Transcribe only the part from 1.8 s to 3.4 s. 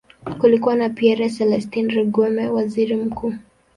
Rwigema, waziri mkuu.